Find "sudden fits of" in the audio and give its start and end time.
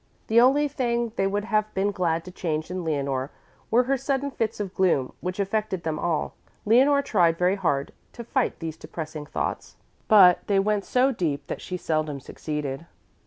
3.97-4.73